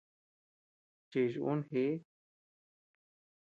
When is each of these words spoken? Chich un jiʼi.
Chich 1.09 1.35
un 1.49 1.59
jiʼi. 1.69 1.93